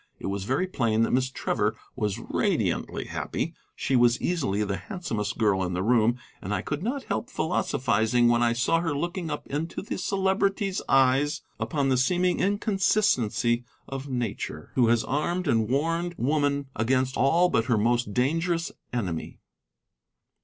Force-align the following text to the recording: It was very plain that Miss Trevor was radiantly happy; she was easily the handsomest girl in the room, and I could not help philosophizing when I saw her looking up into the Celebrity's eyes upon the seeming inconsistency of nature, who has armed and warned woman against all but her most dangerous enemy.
It 0.17 0.25
was 0.25 0.45
very 0.45 0.65
plain 0.65 1.03
that 1.03 1.11
Miss 1.11 1.29
Trevor 1.29 1.75
was 1.95 2.17
radiantly 2.17 3.05
happy; 3.05 3.53
she 3.75 3.95
was 3.95 4.19
easily 4.19 4.63
the 4.63 4.77
handsomest 4.77 5.37
girl 5.37 5.61
in 5.63 5.73
the 5.73 5.83
room, 5.83 6.17
and 6.41 6.55
I 6.55 6.63
could 6.63 6.81
not 6.81 7.03
help 7.03 7.29
philosophizing 7.29 8.27
when 8.27 8.41
I 8.41 8.53
saw 8.53 8.79
her 8.79 8.95
looking 8.95 9.29
up 9.29 9.45
into 9.45 9.83
the 9.83 9.99
Celebrity's 9.99 10.81
eyes 10.89 11.43
upon 11.59 11.89
the 11.89 11.97
seeming 11.97 12.39
inconsistency 12.39 13.63
of 13.87 14.09
nature, 14.09 14.71
who 14.73 14.87
has 14.87 15.03
armed 15.03 15.47
and 15.47 15.69
warned 15.69 16.15
woman 16.17 16.65
against 16.75 17.15
all 17.15 17.49
but 17.49 17.65
her 17.65 17.77
most 17.77 18.11
dangerous 18.11 18.71
enemy. 18.91 19.39